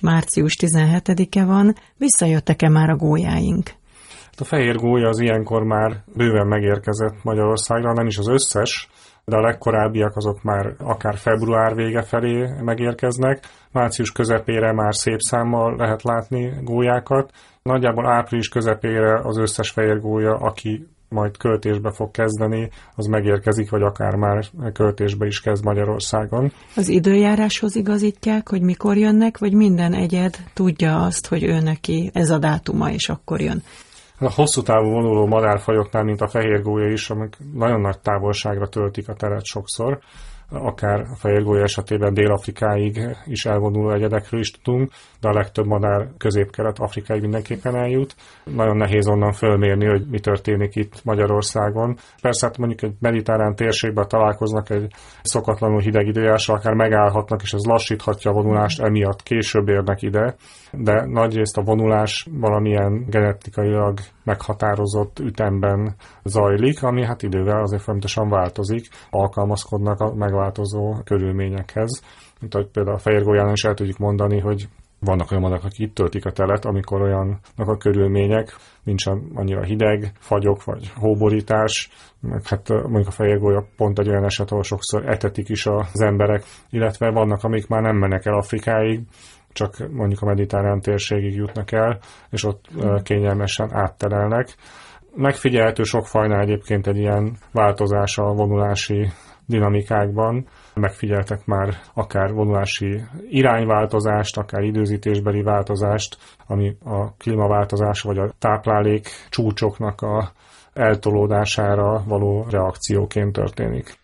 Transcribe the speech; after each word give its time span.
Március 0.00 0.56
17-e 0.60 1.44
van, 1.44 1.74
visszajöttek-e 1.96 2.68
már 2.68 2.90
a 2.90 2.96
gólyáink? 2.96 3.68
Hát 4.24 4.40
a 4.40 4.44
fehér 4.44 4.76
gólya 4.76 5.08
az 5.08 5.18
ilyenkor 5.18 5.62
már 5.62 6.02
bőven 6.14 6.46
megérkezett 6.46 7.22
Magyarországra, 7.22 7.92
nem 7.92 8.06
is 8.06 8.18
az 8.18 8.28
összes, 8.28 8.88
de 9.24 9.36
a 9.36 9.40
legkorábbiak 9.40 10.16
azok 10.16 10.42
már 10.42 10.74
akár 10.78 11.16
február 11.16 11.74
vége 11.74 12.02
felé 12.02 12.48
megérkeznek. 12.64 13.44
Március 13.72 14.12
közepére 14.12 14.72
már 14.72 14.94
szép 14.94 15.18
számmal 15.18 15.76
lehet 15.76 16.02
látni 16.02 16.52
gólyákat. 16.62 17.30
Nagyjából 17.62 18.06
április 18.06 18.48
közepére 18.48 19.20
az 19.22 19.38
összes 19.38 19.70
fehér 19.70 20.00
gólya, 20.00 20.34
aki 20.34 20.88
majd 21.10 21.36
költésbe 21.36 21.92
fog 21.92 22.10
kezdeni, 22.10 22.70
az 22.94 23.06
megérkezik, 23.06 23.70
vagy 23.70 23.82
akár 23.82 24.14
már 24.14 24.44
költésbe 24.72 25.26
is 25.26 25.40
kezd 25.40 25.64
Magyarországon. 25.64 26.52
Az 26.76 26.88
időjáráshoz 26.88 27.76
igazítják, 27.76 28.48
hogy 28.48 28.62
mikor 28.62 28.96
jönnek, 28.96 29.38
vagy 29.38 29.52
minden 29.52 29.94
egyed 29.94 30.36
tudja 30.54 31.02
azt, 31.02 31.26
hogy 31.26 31.42
ő 31.42 31.60
neki 31.60 32.10
ez 32.14 32.30
a 32.30 32.38
dátuma, 32.38 32.90
és 32.90 33.08
akkor 33.08 33.40
jön? 33.40 33.62
A 34.18 34.32
hosszú 34.32 34.62
távú 34.62 34.90
vonuló 34.90 35.26
madárfajoknál, 35.26 36.04
mint 36.04 36.20
a 36.20 36.28
fehérgólya 36.28 36.90
is, 36.90 37.10
amik 37.10 37.36
nagyon 37.54 37.80
nagy 37.80 37.98
távolságra 37.98 38.68
töltik 38.68 39.08
a 39.08 39.14
teret 39.14 39.44
sokszor, 39.44 39.98
akár 40.52 41.00
a 41.00 41.16
fehérgólya 41.16 41.62
esetében 41.62 42.14
Dél-Afrikáig 42.14 43.16
is 43.24 43.44
elvonuló 43.44 43.92
egyedekről 43.92 44.40
is 44.40 44.50
tudunk, 44.50 44.90
de 45.20 45.28
a 45.28 45.32
legtöbb 45.32 45.66
madár 45.66 46.08
közép-kelet-afrikáig 46.18 47.20
mindenképpen 47.20 47.76
eljut. 47.76 48.14
Nagyon 48.44 48.76
nehéz 48.76 49.08
onnan 49.08 49.32
fölmérni, 49.32 49.86
hogy 49.86 50.06
mi 50.10 50.20
történik 50.20 50.76
itt 50.76 51.04
Magyarországon. 51.04 51.96
Persze 52.22 52.46
hát 52.46 52.58
mondjuk 52.58 52.82
egy 52.82 52.94
mediterrán 53.00 53.54
térségben 53.54 54.08
találkoznak 54.08 54.70
egy 54.70 54.92
szokatlanul 55.22 55.80
hideg 55.80 56.06
időjással, 56.06 56.56
akár 56.56 56.74
megállhatnak, 56.74 57.42
és 57.42 57.52
ez 57.52 57.64
lassíthatja 57.64 58.30
a 58.30 58.34
vonulást, 58.34 58.80
emiatt 58.80 59.22
később 59.22 59.68
érnek 59.68 60.02
ide, 60.02 60.34
de 60.72 61.04
nagyrészt 61.06 61.56
a 61.56 61.62
vonulás 61.62 62.28
valamilyen 62.30 63.06
genetikailag 63.08 63.98
meghatározott 64.24 65.18
ütemben 65.18 65.94
zajlik, 66.24 66.82
ami 66.82 67.04
hát 67.04 67.22
idővel 67.22 67.62
azért 67.62 67.82
folyamatosan 67.82 68.28
változik, 68.28 68.88
alkalmazkodnak 69.10 70.00
a 70.00 70.14
megváltozó 70.40 70.94
körülményekhez. 71.04 72.02
Mint 72.40 72.54
ahogy 72.54 72.68
például 72.68 72.96
a 72.96 73.00
fehérgólyán 73.00 73.52
is 73.52 73.64
el 73.64 73.74
tudjuk 73.74 73.98
mondani, 73.98 74.38
hogy 74.38 74.68
vannak 74.98 75.30
olyan 75.30 75.42
madarak, 75.42 75.64
akik 75.64 75.78
itt 75.78 75.94
töltik 75.94 76.26
a 76.26 76.32
telet, 76.32 76.64
amikor 76.64 77.02
olyannak 77.02 77.40
a 77.68 77.76
körülmények, 77.76 78.56
nincs 78.82 79.06
annyira 79.34 79.62
hideg, 79.62 80.12
fagyok 80.18 80.64
vagy 80.64 80.90
hóborítás, 80.94 81.90
meg 82.20 82.46
hát 82.46 82.68
mondjuk 82.68 83.06
a 83.06 83.10
fehérgólya 83.10 83.64
pont 83.76 83.98
egy 83.98 84.08
olyan 84.08 84.24
eset, 84.24 84.50
ahol 84.50 84.62
sokszor 84.62 85.08
etetik 85.08 85.48
is 85.48 85.66
az 85.66 86.00
emberek, 86.00 86.42
illetve 86.70 87.10
vannak, 87.10 87.44
amik 87.44 87.68
már 87.68 87.82
nem 87.82 87.96
mennek 87.96 88.26
el 88.26 88.34
Afrikáig, 88.34 89.00
csak 89.52 89.88
mondjuk 89.92 90.22
a 90.22 90.26
mediterrán 90.26 90.80
térségig 90.80 91.34
jutnak 91.34 91.72
el, 91.72 91.98
és 92.30 92.44
ott 92.44 92.68
kényelmesen 93.02 93.68
átterelnek. 93.72 94.54
Megfigyelhető 95.14 95.82
sok 95.82 96.06
fajnál 96.06 96.40
egyébként 96.40 96.86
egy 96.86 96.98
ilyen 96.98 97.36
változás 97.52 98.18
a 98.18 98.32
vonulási 98.32 99.08
dinamikákban. 99.50 100.46
Megfigyeltek 100.74 101.46
már 101.46 101.74
akár 101.94 102.32
vonulási 102.32 103.02
irányváltozást, 103.28 104.36
akár 104.36 104.62
időzítésbeli 104.62 105.42
változást, 105.42 106.16
ami 106.46 106.76
a 106.84 107.12
klímaváltozás 107.12 108.00
vagy 108.00 108.18
a 108.18 108.32
táplálék 108.38 109.08
csúcsoknak 109.28 110.00
a 110.02 110.30
eltolódására 110.72 112.02
való 112.06 112.46
reakcióként 112.50 113.32
történik. 113.32 113.98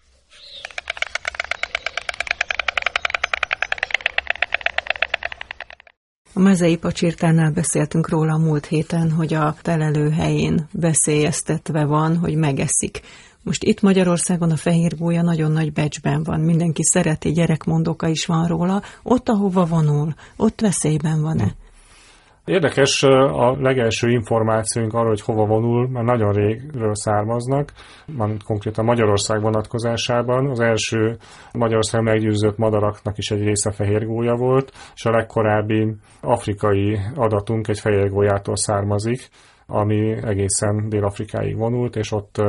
A 6.39 6.41
mezei 6.41 6.77
pacsirtánál 6.77 7.51
beszéltünk 7.51 8.09
róla 8.09 8.33
a 8.33 8.39
múlt 8.39 8.67
héten, 8.67 9.11
hogy 9.11 9.35
a 9.35 9.55
telelő 9.63 10.11
helyén 10.11 10.69
veszélyeztetve 10.73 11.85
van, 11.85 12.17
hogy 12.17 12.35
megeszik. 12.37 13.01
Most 13.47 13.65
itt 13.65 13.81
Magyarországon 13.81 14.51
a 14.51 14.57
fehér 14.57 14.97
gólya 14.99 15.23
nagyon 15.23 15.53
nagy 15.53 15.73
becsben 15.73 16.23
van, 16.23 16.41
mindenki 16.41 16.83
szereti, 16.85 17.33
gyerekmondoka 17.33 18.09
is 18.09 18.27
van 18.27 18.47
róla. 18.47 18.83
Ott, 19.03 19.29
ahova 19.29 19.65
vonul, 19.65 20.15
ott 20.37 20.61
veszélyben 20.61 21.23
van-e? 21.23 21.55
Érdekes, 22.45 23.03
a 23.03 23.57
legelső 23.61 24.11
információink 24.11 24.93
arról, 24.93 25.09
hogy 25.09 25.21
hova 25.21 25.47
vonul, 25.47 25.89
már 25.89 26.05
nagyon 26.05 26.33
régről 26.33 26.95
származnak, 26.95 27.73
már 28.17 28.31
konkrétan 28.45 28.85
Magyarország 28.85 29.41
vonatkozásában. 29.41 30.51
Az 30.51 30.61
első 30.61 31.17
Magyarország 31.53 32.03
meggyőzött 32.03 32.57
madaraknak 32.57 33.19
is 33.19 33.31
egy 33.31 33.43
része 33.43 33.71
fehérgólya 33.71 34.37
volt, 34.37 34.73
és 34.95 35.05
a 35.05 35.11
legkorábbi 35.11 35.95
afrikai 36.21 36.99
adatunk 37.15 37.69
egy 37.69 37.81
fehérgólyától 37.81 38.57
származik, 38.57 39.29
ami 39.67 40.17
egészen 40.23 40.89
Dél-Afrikáig 40.89 41.57
vonult, 41.57 41.97
és 41.97 42.13
ott 42.13 42.43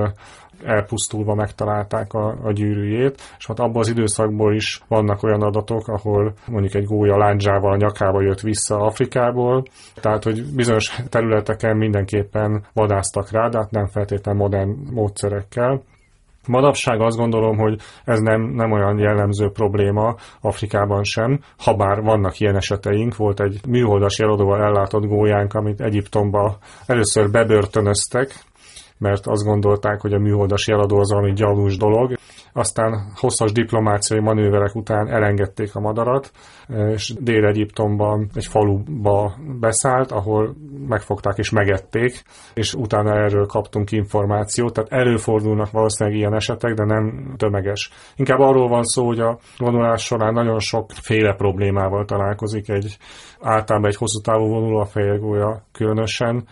elpusztulva 0.63 1.35
megtalálták 1.35 2.13
a, 2.13 2.38
a 2.44 2.51
gyűrűjét, 2.51 3.22
és 3.38 3.47
hát 3.47 3.59
abban 3.59 3.78
az 3.78 3.90
időszakból 3.90 4.56
is 4.56 4.81
vannak 4.88 5.23
olyan 5.23 5.41
adatok, 5.41 5.88
ahol 5.88 6.34
mondjuk 6.47 6.73
egy 6.73 6.85
gólya 6.85 7.18
lándzsával 7.18 7.72
a 7.72 7.78
nyakába 7.78 8.22
jött 8.22 8.40
vissza 8.40 8.75
Afrikából, 8.75 9.63
tehát 10.01 10.23
hogy 10.23 10.44
bizonyos 10.56 11.01
területeken 11.09 11.78
mindenképpen 11.78 12.66
vadásztak 12.73 13.31
rá, 13.31 13.50
de 13.50 13.57
hát 13.57 13.72
nem 13.72 13.88
feltétlenül 13.88 14.41
modern 14.41 14.75
módszerekkel. 14.91 15.81
Manapság 16.47 17.01
azt 17.01 17.18
gondolom, 17.18 17.57
hogy 17.57 17.79
ez 18.03 18.19
nem, 18.19 18.41
nem 18.41 18.72
olyan 18.72 19.00
jellemző 19.00 19.50
probléma 19.50 20.16
Afrikában 20.41 21.03
sem, 21.03 21.39
ha 21.57 21.75
bár 21.75 22.01
vannak 22.01 22.39
ilyen 22.39 22.56
eseteink. 22.56 23.16
Volt 23.16 23.39
egy 23.39 23.59
műholdas 23.68 24.19
jeladóval 24.19 24.63
ellátott 24.63 25.06
gólyánk, 25.06 25.53
amit 25.53 25.81
Egyiptomba 25.81 26.57
először 26.85 27.31
bebörtönöztek, 27.31 28.34
mert 28.97 29.28
azt 29.28 29.44
gondolták, 29.44 30.02
hogy 30.02 30.13
a 30.13 30.19
műholdas 30.19 30.68
jeladó 30.68 30.97
az 30.97 31.12
valami 31.12 31.34
gyanús 31.34 31.78
dolog. 31.78 32.18
Aztán 32.53 33.12
hosszas 33.16 33.52
diplomáciai 33.52 34.19
manőverek 34.19 34.75
után 34.75 35.08
elengedték 35.08 35.75
a 35.75 35.80
madarat, 35.80 36.31
és 36.68 37.13
Dél-Egyiptomban 37.19 38.30
egy 38.34 38.46
faluba 38.46 39.34
beszállt, 39.59 40.12
ahol 40.12 40.56
megfogták 40.88 41.38
és 41.38 41.50
megették, 41.50 42.24
és 42.53 42.74
utána 42.74 43.16
erről 43.16 43.46
kaptunk 43.46 43.91
információt. 43.91 44.74
Tehát 44.74 44.91
előfordulnak 44.91 45.72
valószínűleg 45.72 46.19
ilyen 46.19 46.36
esetek, 46.36 46.74
de 46.74 46.86
nem 46.86 47.34
tömeges. 47.38 47.91
Inkább 48.16 48.40
arról 48.40 48.68
van 48.68 48.84
szó, 48.84 49.06
hogy 49.06 49.19
a 49.19 49.38
vonulás 49.57 50.03
során 50.03 50.34
nagyon 50.34 50.59
sokféle 50.59 51.34
problémával 51.34 52.06
találkozik 52.06 52.69
egy 52.69 52.97
általában 53.41 53.90
egy 53.90 53.96
hosszú 53.96 54.22
távú 54.22 54.47
vonuló, 54.47 54.78
a 54.80 54.86
fejegója 54.86 55.63
különösen, 55.72 56.47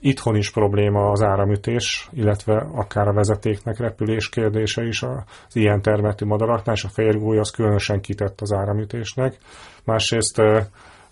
Itthon 0.00 0.36
is 0.36 0.50
probléma 0.50 1.10
az 1.10 1.22
áramütés, 1.22 2.08
illetve 2.12 2.66
akár 2.74 3.08
a 3.08 3.12
vezetéknek 3.12 3.78
repülés 3.78 4.28
kérdése 4.28 4.86
is 4.86 5.02
az 5.02 5.56
ilyen 5.56 5.82
termetű 5.82 6.26
madaraknál, 6.26 6.74
és 6.74 6.84
a 6.84 6.88
férgóly 6.88 7.38
az 7.38 7.50
különösen 7.50 8.00
kitett 8.00 8.40
az 8.40 8.52
áramütésnek. 8.52 9.38
Másrészt 9.84 10.42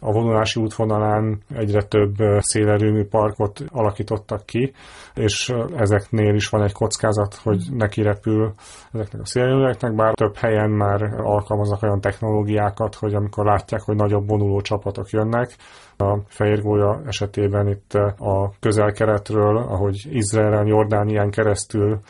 a 0.00 0.12
vonulási 0.12 0.60
útvonalán 0.60 1.42
egyre 1.54 1.82
több 1.82 2.14
szélerőmű 2.38 3.04
parkot 3.04 3.64
alakítottak 3.68 4.46
ki, 4.46 4.72
és 5.14 5.54
ezeknél 5.76 6.34
is 6.34 6.48
van 6.48 6.62
egy 6.62 6.72
kockázat, 6.72 7.34
hogy 7.34 7.62
neki 7.72 8.02
repül 8.02 8.52
ezeknek 8.92 9.20
a 9.20 9.26
szélerőműveknek, 9.26 9.94
bár 9.94 10.14
több 10.14 10.36
helyen 10.36 10.70
már 10.70 11.02
alkalmaznak 11.02 11.82
olyan 11.82 12.00
technológiákat, 12.00 12.94
hogy 12.94 13.14
amikor 13.14 13.44
látják, 13.44 13.80
hogy 13.80 13.96
nagyobb 13.96 14.28
vonuló 14.28 14.60
csapatok 14.60 15.10
jönnek, 15.10 15.56
a 15.96 16.18
fehérgólya 16.26 17.00
esetében 17.06 17.68
itt 17.68 17.94
a 18.18 18.52
közel-keletről, 18.60 19.56
ahogy 19.56 20.08
Izraelen, 20.10 20.66
Jordánián 20.66 21.30
keresztül 21.30 22.00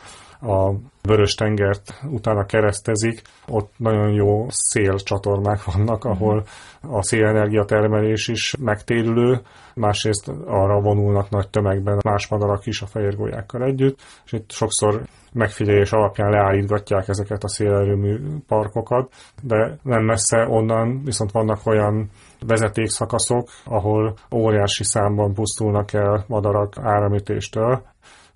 a 0.41 0.73
vörös 1.01 1.35
tengert 1.35 1.93
utána 2.09 2.45
keresztezik, 2.45 3.21
ott 3.47 3.71
nagyon 3.77 4.13
jó 4.13 4.45
szélcsatornák 4.49 5.63
vannak, 5.63 6.03
ahol 6.03 6.43
a 6.81 7.03
szélenergia 7.03 7.65
termelés 7.65 8.27
is 8.27 8.55
megtérülő, 8.59 9.41
másrészt 9.75 10.31
arra 10.45 10.81
vonulnak 10.81 11.29
nagy 11.29 11.49
tömegben 11.49 11.99
más 12.03 12.27
madarak 12.27 12.65
is 12.65 12.81
a 12.81 12.87
fehérgólyákkal 12.87 13.63
együtt, 13.63 13.99
és 14.25 14.31
itt 14.31 14.51
sokszor 14.51 15.01
megfigyelés 15.33 15.91
alapján 15.91 16.29
leállítgatják 16.29 17.07
ezeket 17.07 17.43
a 17.43 17.49
szélerőmű 17.49 18.17
parkokat, 18.47 19.13
de 19.43 19.77
nem 19.83 20.03
messze 20.03 20.47
onnan 20.47 21.03
viszont 21.03 21.31
vannak 21.31 21.65
olyan 21.65 22.09
vezetékszakaszok, 22.47 23.49
ahol 23.65 24.13
óriási 24.35 24.83
számban 24.83 25.33
pusztulnak 25.33 25.93
el 25.93 26.23
madarak 26.27 26.73
áramütéstől, 26.77 27.81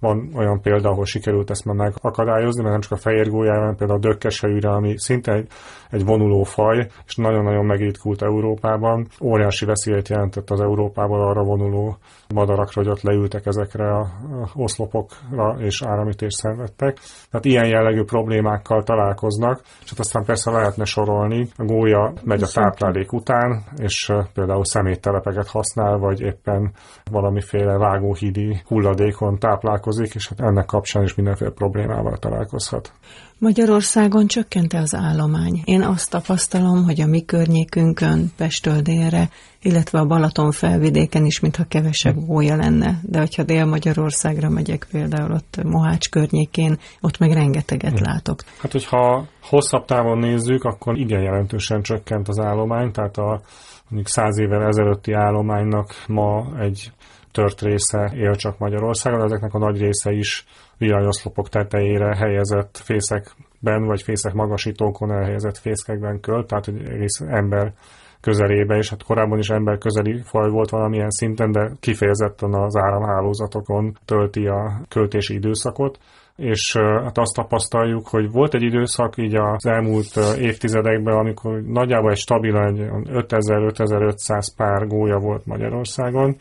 van 0.03 0.29
olyan 0.35 0.61
példa, 0.61 0.89
ahol 0.89 1.05
sikerült 1.05 1.50
ezt 1.50 1.65
már 1.65 1.75
megakadályozni, 1.75 2.61
mert 2.61 2.71
nem 2.71 2.81
csak 2.81 2.91
a 2.91 3.01
fehér 3.01 3.29
gólyában, 3.29 3.75
például 3.75 4.00
a 4.00 4.07
dökkesejűre, 4.07 4.69
ami 4.69 4.97
szinte 4.97 5.31
egy, 5.33 5.47
egy 5.89 6.05
vonuló 6.05 6.44
faj, 6.44 6.88
és 7.05 7.15
nagyon-nagyon 7.15 7.65
megritkult 7.65 8.21
Európában. 8.21 9.07
Óriási 9.21 9.65
veszélyt 9.65 10.09
jelentett 10.09 10.50
az 10.50 10.61
Európából 10.61 11.21
arra 11.27 11.44
vonuló 11.44 11.97
madarakra, 12.33 12.81
hogy 12.81 12.91
ott 12.91 13.01
leültek 13.01 13.45
ezekre 13.45 13.97
a 13.97 14.07
oszlopokra, 14.53 15.55
és 15.59 15.81
áramítést 15.83 16.38
szenvedtek. 16.38 16.97
Tehát 17.29 17.45
ilyen 17.45 17.67
jellegű 17.67 18.03
problémákkal 18.03 18.83
találkoznak, 18.83 19.61
és 19.83 19.89
hát 19.89 20.00
aztán 20.00 20.25
persze 20.25 20.51
lehetne 20.51 20.83
sorolni. 20.83 21.47
A 21.57 21.63
gólya 21.63 22.13
megy 22.23 22.44
a 22.44 22.47
táplálék 22.47 23.13
után, 23.13 23.63
és 23.77 24.11
például 24.33 24.65
szeméttelepeket 24.65 25.47
használ, 25.47 25.97
vagy 25.97 26.21
éppen 26.21 26.71
valamiféle 27.11 27.77
vágóhídi 27.77 28.61
hulladékon 28.67 29.38
táplálkozik, 29.38 29.91
és 29.99 30.27
hát 30.27 30.39
ennek 30.39 30.65
kapcsán 30.65 31.03
is 31.03 31.15
mindenféle 31.15 31.51
problémával 31.51 32.17
találkozhat. 32.17 32.91
Magyarországon 33.37 34.27
csökkente 34.27 34.79
az 34.79 34.95
állomány. 34.95 35.61
Én 35.65 35.81
azt 35.81 36.09
tapasztalom, 36.09 36.83
hogy 36.83 37.01
a 37.01 37.05
mi 37.07 37.25
környékünkön, 37.25 38.31
Pestől 38.37 38.81
délre, 38.81 39.29
illetve 39.61 39.99
a 39.99 40.05
Balaton 40.05 40.51
felvidéken 40.51 41.25
is, 41.25 41.39
mintha 41.39 41.63
kevesebb 41.67 42.15
gólya 42.25 42.55
lenne. 42.55 42.99
De 43.01 43.19
hogyha 43.19 43.43
Dél-Magyarországra 43.43 44.49
megyek, 44.49 44.87
például 44.91 45.31
ott 45.31 45.63
Mohács 45.63 46.09
környékén, 46.09 46.77
ott 47.01 47.17
meg 47.17 47.31
rengeteget 47.31 47.99
hm. 47.99 48.03
látok. 48.03 48.43
Hát, 48.57 48.71
hogyha 48.71 49.25
hosszabb 49.41 49.85
távon 49.85 50.17
nézzük, 50.17 50.63
akkor 50.63 50.97
igen 50.97 51.21
jelentősen 51.21 51.81
csökkent 51.81 52.27
az 52.27 52.39
állomány, 52.39 52.91
tehát 52.91 53.17
a 53.17 53.41
mondjuk 53.87 54.07
száz 54.07 54.37
évvel 54.37 54.67
ezelőtti 54.67 55.11
állománynak 55.11 56.03
ma 56.07 56.59
egy 56.59 56.91
tört 57.33 57.62
része 57.62 58.12
él 58.15 58.35
csak 58.35 58.57
Magyarországon, 58.57 59.24
ezeknek 59.24 59.53
a 59.53 59.57
nagy 59.57 59.80
része 59.80 60.12
is 60.12 60.45
villanyoszlopok 60.77 61.50
tetejére 61.50 62.15
helyezett 62.15 62.77
fészekben, 62.77 63.85
vagy 63.85 64.01
fészek 64.01 64.33
magasítókon 64.33 65.12
elhelyezett 65.12 65.57
fészkekben 65.57 66.19
költ, 66.19 66.47
tehát 66.47 66.68
egy 66.68 66.81
egész 66.89 67.21
ember 67.27 67.74
közelébe, 68.21 68.77
és 68.77 68.89
hát 68.89 69.03
korábban 69.03 69.38
is 69.38 69.50
ember 69.50 69.77
közeli 69.77 70.21
faj 70.24 70.50
volt 70.50 70.69
valamilyen 70.69 71.09
szinten, 71.09 71.51
de 71.51 71.71
kifejezetten 71.80 72.53
az 72.53 72.75
áramhálózatokon 72.75 73.97
tölti 74.06 74.47
a 74.47 74.81
költési 74.89 75.33
időszakot 75.33 76.00
és 76.35 76.77
hát 76.77 77.18
azt 77.18 77.35
tapasztaljuk, 77.35 78.07
hogy 78.07 78.31
volt 78.31 78.53
egy 78.53 78.62
időszak 78.62 79.18
így 79.18 79.35
az 79.35 79.65
elmúlt 79.65 80.15
évtizedekben, 80.39 81.18
amikor 81.18 81.62
nagyjából 81.62 82.12
egy 82.12 82.18
stabil 82.18 82.53
5000-5500 82.53 84.47
pár 84.57 84.88
gólya 84.88 85.19
volt 85.19 85.45
Magyarországon, 85.45 86.35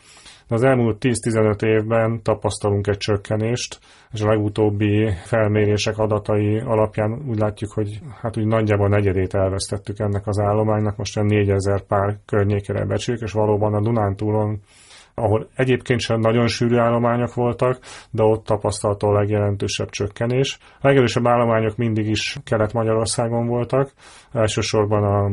de 0.47 0.55
az 0.55 0.63
elmúlt 0.63 0.97
10-15 0.99 1.63
évben 1.65 2.21
tapasztalunk 2.23 2.87
egy 2.87 2.97
csökkenést, 2.97 3.79
és 4.11 4.21
a 4.21 4.27
legutóbbi 4.27 5.09
felmérések 5.23 5.97
adatai 5.97 6.59
alapján 6.59 7.21
úgy 7.27 7.39
látjuk, 7.39 7.71
hogy 7.71 7.99
hát 8.21 8.37
úgy 8.37 8.45
nagyjából 8.45 8.87
negyedét 8.87 9.33
elvesztettük 9.33 9.99
ennek 9.99 10.27
az 10.27 10.39
állománynak, 10.39 10.97
most 10.97 11.17
olyan 11.17 11.29
4000 11.29 11.81
pár 11.81 12.17
környékére 12.25 12.85
becsüljük, 12.85 13.23
és 13.23 13.31
valóban 13.31 13.73
a 13.73 13.81
Dunántúlon 13.81 14.59
ahol 15.15 15.49
egyébként 15.55 15.99
sem 15.99 16.19
nagyon 16.19 16.47
sűrű 16.47 16.77
állományok 16.77 17.33
voltak, 17.33 17.79
de 18.11 18.23
ott 18.23 18.45
tapasztalható 18.45 19.07
a 19.07 19.19
legjelentősebb 19.19 19.89
csökkenés. 19.89 20.57
A 20.81 20.87
legerősebb 20.87 21.27
állományok 21.27 21.77
mindig 21.77 22.07
is 22.07 22.37
Kelet-Magyarországon 22.43 23.47
voltak, 23.47 23.91
elsősorban 24.31 25.03
a 25.03 25.31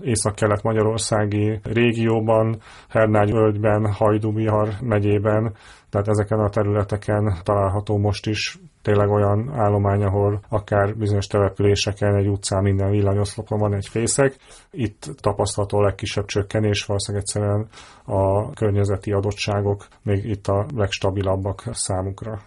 észak-kelet-magyarországi 0.00 1.60
régióban, 1.62 2.60
Hernágy 2.88 3.32
völgyben, 3.32 3.92
Hajdubihar 3.92 4.68
megyében, 4.80 5.54
tehát 5.90 6.08
ezeken 6.08 6.38
a 6.38 6.48
területeken 6.48 7.34
található 7.42 7.98
most 7.98 8.26
is 8.26 8.58
tényleg 8.82 9.08
olyan 9.08 9.50
állomány, 9.54 10.02
ahol 10.02 10.40
akár 10.48 10.96
bizonyos 10.96 11.26
településeken, 11.26 12.14
egy 12.14 12.28
utcán 12.28 12.62
minden 12.62 12.90
villanyoszlopon 12.90 13.58
van 13.58 13.74
egy 13.74 13.88
fészek. 13.88 14.36
Itt 14.70 15.10
tapasztalható 15.20 15.78
a 15.78 15.82
legkisebb 15.82 16.24
csökkenés, 16.24 16.84
valószínűleg 16.84 17.26
egyszerűen 17.26 17.68
a 18.04 18.50
környezeti 18.50 19.12
adottságok 19.12 19.86
még 20.02 20.24
itt 20.24 20.46
a 20.46 20.66
legstabilabbak 20.74 21.62
számukra. 21.72 22.40